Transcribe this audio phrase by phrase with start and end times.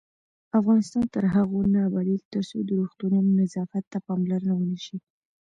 [0.59, 4.97] افغانستان تر هغو نه ابادیږي، ترڅو د روغتونونو نظافت ته پاملرنه ونشي.